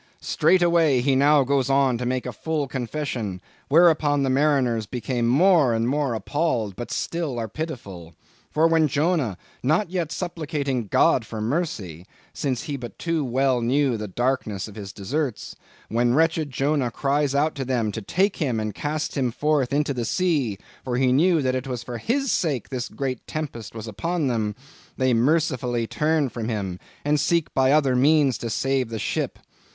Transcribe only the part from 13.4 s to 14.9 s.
knew the darkness of